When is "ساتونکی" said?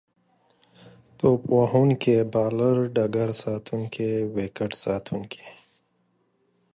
4.83-5.45